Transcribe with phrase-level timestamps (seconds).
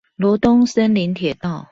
[0.17, 1.69] 羅東森林鐵道